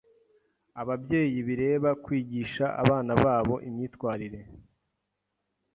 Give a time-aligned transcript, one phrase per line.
[0.81, 4.41] Ababyeyi bireba kwigisha abana babo imyitwarire.